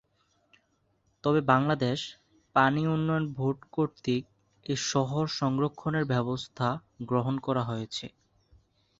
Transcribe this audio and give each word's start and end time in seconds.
তবে 1.23 1.39
বাংলাদেশ 1.47 1.99
পানি 2.55 2.81
উন্নয়ন 2.87 3.25
বোর্ড 3.35 3.59
কর্তৃক 3.71 4.23
এ 4.65 4.75
শহর 4.91 5.23
সংরক্ষণের 5.39 6.05
ব্যবস্থা 6.05 6.67
গ্রহণ 7.09 7.35
করা 7.39 7.63
হয়েছে। 7.63 8.05